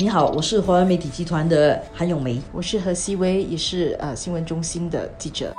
[0.00, 5.52] 你好，我是华为媒体集团的韩永梅，我是何希薇，也是呃新闻中心的记者。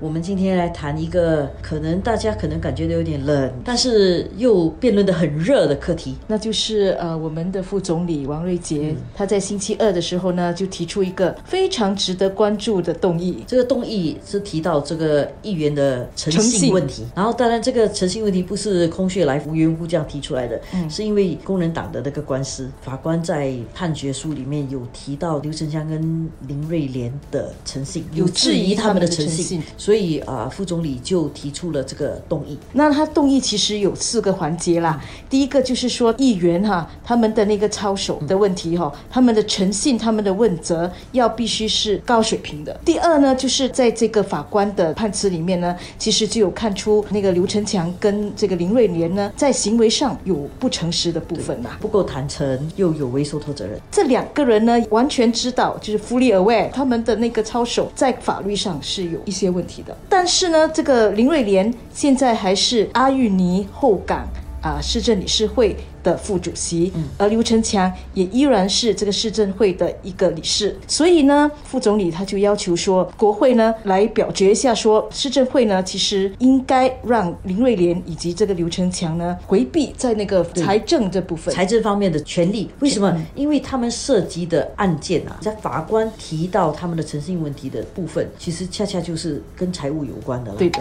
[0.00, 13.44] 我们今天来谈一个可能大家可能感觉到有点冷，但是又辩论的很热的课题，那就是呃我们的副总理王瑞杰，他在星期二的时候呢，就提出一个非常值得关注的动议。
[13.46, 20.88] 这个动议是提到这个议员的诚信问题，然后当然这个诚信问题不是空穴来风、无故这样提出来的，嗯。
[20.88, 29.62] 是因为工人党的那个官司，法官在判决书里面有提到刘成香跟林瑞莲的诚信，有质疑他们的诚信。
[29.90, 32.56] 所以啊，副总理就提出了这个动议。
[32.74, 35.02] 那他动议其实有四个环节啦。
[35.28, 42.78] 第一个就是说，议员哈他们的那个操守的问题哈，他们的诚信、他们的问责要必须是高水平的。
[42.84, 53.76] 第二呢，就是在这个法官的判词里面呢，其实就有看出那个刘成强跟这个林瑞莲呢，在行为上有不诚实的部分呐，不够坦诚，又有违受托责任。
[53.90, 59.79] 这两个人呢，完全知道就是 fully aware，他们的那个操守在法律上是有一些问题。
[60.08, 64.28] 但是呢，这个林瑞莲现在还是阿玉尼后港
[64.60, 70.76] 啊市政理事会的副主席，而刘成强也依然是这个市政会的一个理事。
[70.86, 82.70] 所以呢，副总理他就要求说，国会呢来表决一下，说市政会呢其实应该让林瑞莲以及这个刘成强呢回避在那个财政这部分、财政方面的权利。
[82.80, 83.14] 为什么？
[83.34, 90.52] 因为他们涉及的案件啊，在法官提到他们的诚信问题的部分，其实恰恰就是跟财务有关的。
[90.52, 90.80] 对的。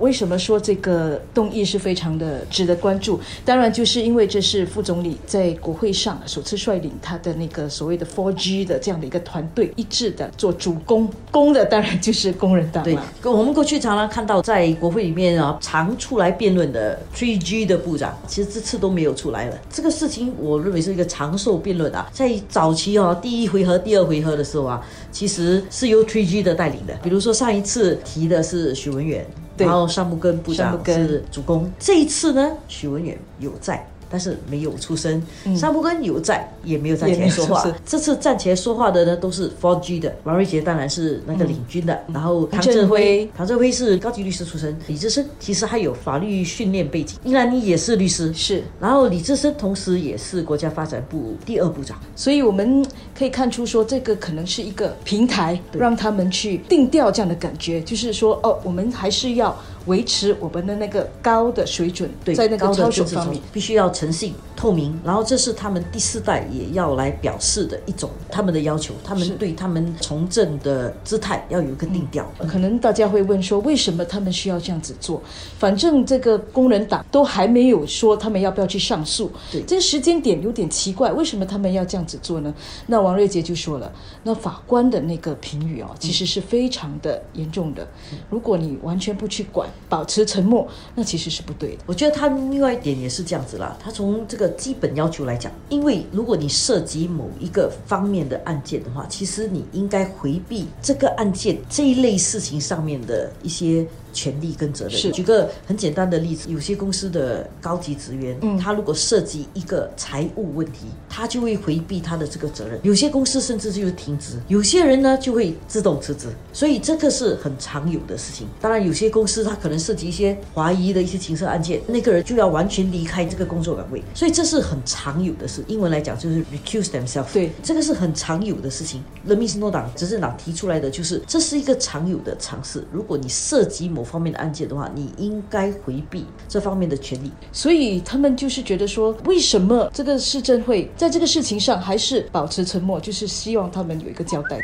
[0.00, 3.20] 为什么说这个动议是非常的值得关注？
[3.44, 13.02] 当然，就是因为这是副总理在国会上首次率领他的那个所谓的 Four G 的这样的一个团队一致的做主攻，攻的当然就是工人党了。
[13.22, 19.58] 对，我们过去常常看到在国会里面啊，常出来辩论的 tg 的部长，其实这次都没有出来了。
[19.70, 26.94] 这个事情我认为是一个长寿辩论啊，在早期哦，第一回合、第二回合的时候啊，其实是由 tg 的带领的。
[27.02, 29.26] 比如说上一次提的是许文远。
[29.64, 33.86] 然后上木根部长是主攻，这一次呢，许文远有在。
[34.10, 35.22] 但是没有出声，
[35.56, 37.64] 沙布根有在，也没有站起来说话。
[37.86, 40.14] 这次站起来说话的呢，都是 f o r G 的。
[40.24, 44.76] 王瑞杰当然是那个领军的，然后唐振辉，唐振辉是高级律师出身。
[44.88, 48.62] 李志深其实还有法律训练背景，英兰妮也是律师，是。
[48.80, 52.84] 然后李志深同时也是国家发展部第二部长，所以我们
[53.16, 63.90] 可以看出说，这个可能是一个平台，让他们去定调这样的感觉，就是说，哦，我们还是要维持我们的那个高的水准，对在那个操守方面必须要。
[63.90, 72.30] 诚信、透明，然后这是他们第四代也要来表示的一种他们的要求，他们对他们从政的姿态要有一个定调。
[72.46, 75.22] 可能大家会问说，为什么他们需要这样子做？
[75.58, 82.52] 反正这个工人党都还没有说他们要不要去上诉，对，这个时间点有点奇怪，为什么他们要这样子做呢？
[82.86, 83.90] 那王瑞杰就说了，
[84.24, 87.88] 那法官的那个评语哦，其实是非常的严重的。
[88.28, 91.84] 如果你完全不去管，保持沉默，那其实是不对的。
[91.86, 93.90] 我觉得他另外一点也是这样子啦，他。
[93.90, 103.86] 从这个基本要求来讲，因为如果你涉及某一个方面的案件的话，其实你应该回避这个案件这一类事情上面的一些。
[104.12, 104.94] 权利跟责任。
[104.96, 112.78] 是，举个很简单的例子，有些公司的高级职员，嗯，他如果涉及一个财务问题，他就会回避他的这个责任。
[112.82, 116.28] 有些公司甚至就是停职，有些人呢就会自动辞职。
[116.52, 118.46] 所以这个是很常有的事情。
[118.60, 124.02] 当然，有些公司他可能涉及一些怀疑的一些情色案件，那个人就要完全离开这个工作岗位。
[124.14, 125.64] 所以这是很常有的事。
[125.66, 127.32] 英文来讲就是 recuse themselves。
[127.32, 129.02] 对，这个是很常有的事情。
[129.24, 132.84] 人民行动党执政党提出来的就是，这是一个常有的尝试。
[132.92, 137.30] 如果你涉及某某方面的案件的话，你应该回避这方面的权利。
[137.52, 142.98] 所以他们就是觉得说，为什么这个市政会在这个事情上还是保持沉默？
[142.98, 144.58] 就是希望他们有一个交代。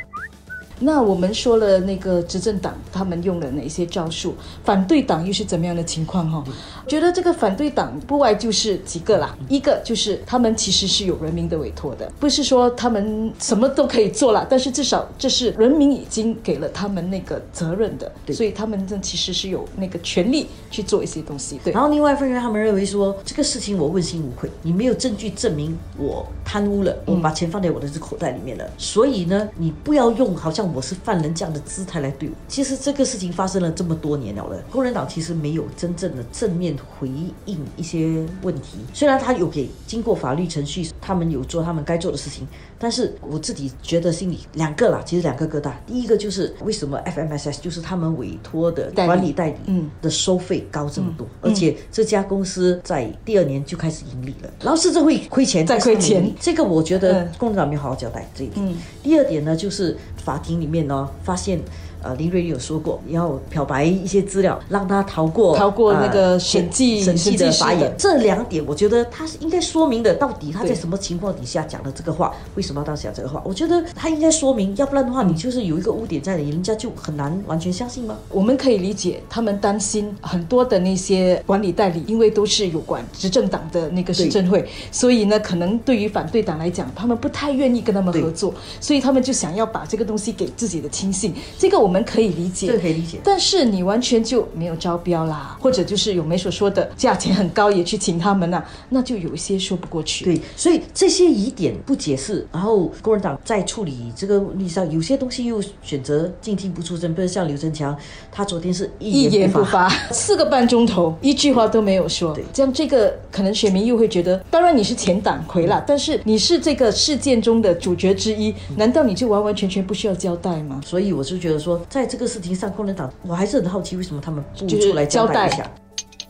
[0.79, 6.45] 那我们说了那个执政党他们用了哪些招数，反对党又是怎么样的情况哈？
[6.87, 21.59] 觉得这个反对党不外就是几个啦，一个就是他们其实是有人民的委托的，不是说他们什么都可以做了，但是至少这是人民已经给了他们那个责任的，所以他们这其实是有那个权利去做一些东西。
[21.65, 30.66] 对，然后另外一方面，他们认为说这个事情我问心无愧，你没有证据证明我贪污了，我把钱放在我的这口袋里面了，所以呢，你不要用好像。
[30.75, 32.35] 我是犯人这样的姿态来对我。
[32.49, 37.09] 其实这个事情发生了这么多年了了，工人党其实没有真正的正面回
[37.47, 38.79] 应一些问题。
[38.93, 42.47] 虽然他有给经过法律程序，他们有做他们该做的事情，
[42.79, 45.73] 但是我自己觉得心里两个啦，其实两个疙瘩。
[45.87, 58.67] 第一个就是为什么 FMSS 就是他们委托的管理代理，嗯的收费高这么多，而且这家公司在第二年就开始盈利了，然后市政会亏钱，再亏钱这个我觉得嗯共产党没有好好交代这一点。
[58.67, 61.61] 嗯第二点呢，就是法庭里面呢发现。
[62.07, 67.93] 呃，林瑞有说过要漂白一些资料，让他逃过逃过那个呃审计审计审计的的法眼。
[67.99, 73.43] 这两点，我觉得他是应该说明的，到底他在什么情况底下讲的这个话，为什么要当时讲这个话？
[73.45, 78.17] 我觉得他应该说明，要不然的话，你就是有一个污点在那里，人家就很难完全相信吗？
[78.31, 92.67] 我们可以理解他们担心很多的那些管理代理，因为都是有关执政党的那个市政会，所以呢，可能对于反对党来讲，他们不太愿意跟他们合作，所以他们就想要把这个东西给自己的亲信，这个我们可以理解。
[92.67, 93.19] 这个可以理解。
[93.23, 100.25] 但是你完全就没有招标啦，或者就是有梅所说的价钱很高，也去请他们呐、那就有一些说不过去。
[100.25, 107.97] 对，所以这些疑点不解释，然后工人党在处理这个问题上，有些东西又选择静听不出声，比如像刘振强，
[108.33, 109.77] 他昨天是一一言不发。
[109.77, 112.43] 发， 四个半钟头，一句话都没有说对。
[112.51, 120.81] 这样这个可能选民又会觉得，当然你是前党魁啦，但是你是这个事件中的主角之一，难道你就完完全全不需要交代吗？
[120.85, 125.71] 所以我就觉得说，在这个事情上，共产党我还是很好奇，为什么他们不出来交代一下？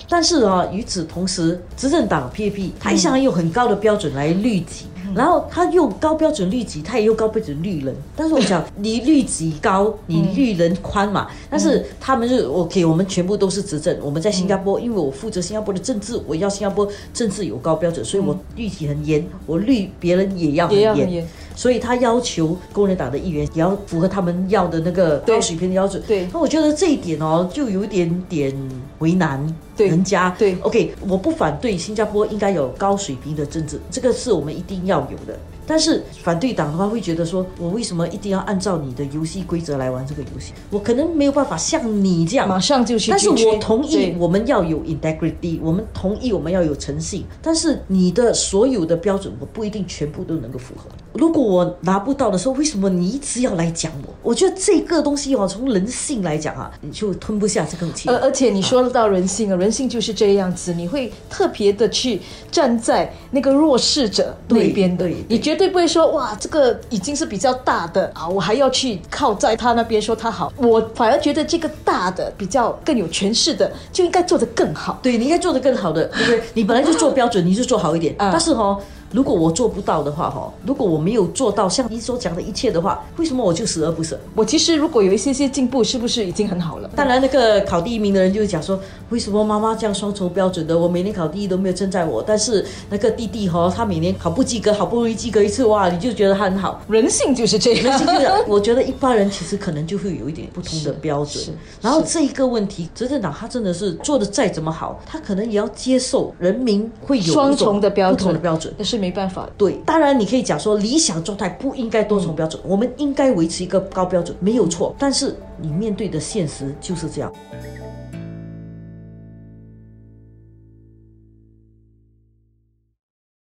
[0.08, 7.93] 但是啊，与此同时，执政党 PAP 他一向用很高的标准来律己，然后他用高标准律己，他也用高标准律人。
[8.14, 11.26] 但是我想，你律己高，你律人宽嘛。
[11.50, 13.99] 但是他们是 OK，我们全部都是执政。
[14.00, 21.26] 我们在新加坡，因为我负责新加坡的政治，我要新加坡政治有高标准，所以我律己很严，我律别人也要很严。
[21.56, 26.00] 所以他要求工人党的议员也要符合他们要的那个高水平的标准。
[26.06, 28.54] 对那我觉得这一点哦，就有一点点
[28.98, 29.44] 为难
[29.76, 30.32] 对人家。
[30.38, 35.36] 对，OK，我不反对新加坡应该有高水平的政治，这个是我们一定要有的。
[35.66, 40.52] 但是反对党的话会觉得说，我为什么一定要按照你的游戏规则来玩这个游戏？
[40.70, 50.88] 我可能没有办法像你这样马上就去但是我同意我们要有 integrity，我们同意我们要有诚信，但是你的所有的标准我不一定全部都能够符合。
[51.14, 54.14] 如果我拿不到的时候，为什么你一直要来讲我？
[54.22, 58.08] 我觉得这个东西哦，从人性来讲啊，你就吞不下这口气。
[58.08, 62.20] 而而且你说到人性啊，人性就是这样子，你会特别的去
[62.50, 74.98] 站在那个弱势者那对边的你绝对不会说哇，这个已经是比较大的啊，我还要去靠在他那边说他好，我反而觉得这个大的比较更有权势的就应该做得更好。
[75.02, 76.42] 对，你应该做得更好的，对不对？
[76.54, 78.14] 你本来就做标准，你就做好一点。
[78.18, 78.80] 但是哦，
[79.12, 84.18] 如果我做不到的话，哈，如果我没有做到像你所讲的一切的话，为什么我就死而不舍？
[84.34, 86.90] 我其实如果有一些些进步，是不是已经很好了？
[86.96, 88.78] 当然，那个考第一名的人就会讲说，
[89.10, 90.76] 为什么妈妈这样双重标准的？
[90.76, 96.80] 我每年考第一都没有称赞我，但是那个弟弟哈、他每年考不及格，好不容易及格一次，哇，你就觉得他很好。
[96.88, 101.52] 人性就是这样，人性就是我觉得一般人其实可能就会有一点不同的标准是是。
[101.80, 108.74] 然后这一个问题，执政党他真的是做的再怎么好，他可能也要接受人民会有双重的标不同准的标准。
[108.76, 109.48] 那是没办法。
[109.56, 114.92] 对，当然你可以讲说理想状态不应该多重标准，我们应该维持一个高标准，没有错。
[114.98, 117.32] 但是你面对的现实就是这样。